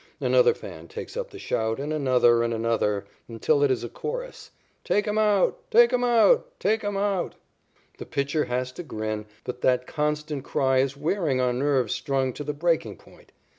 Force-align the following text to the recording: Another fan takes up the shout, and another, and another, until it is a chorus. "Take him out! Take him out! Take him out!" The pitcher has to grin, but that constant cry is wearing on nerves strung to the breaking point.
Another 0.19 0.55
fan 0.55 0.87
takes 0.87 1.15
up 1.15 1.29
the 1.29 1.37
shout, 1.37 1.79
and 1.79 1.93
another, 1.93 2.41
and 2.41 2.55
another, 2.55 3.05
until 3.27 3.61
it 3.61 3.69
is 3.69 3.83
a 3.83 3.87
chorus. 3.87 4.49
"Take 4.83 5.05
him 5.05 5.19
out! 5.19 5.69
Take 5.69 5.93
him 5.93 6.03
out! 6.03 6.59
Take 6.59 6.81
him 6.81 6.97
out!" 6.97 7.35
The 7.99 8.07
pitcher 8.07 8.45
has 8.45 8.71
to 8.71 8.81
grin, 8.81 9.27
but 9.43 9.61
that 9.61 9.85
constant 9.85 10.43
cry 10.43 10.79
is 10.79 10.97
wearing 10.97 11.39
on 11.39 11.59
nerves 11.59 11.93
strung 11.93 12.33
to 12.33 12.43
the 12.43 12.51
breaking 12.51 12.97
point. 12.97 13.31